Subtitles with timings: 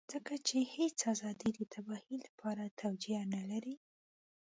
[0.11, 3.75] ځکه چې هېڅ ازادي د تباهۍ لپاره توجيه نه لري.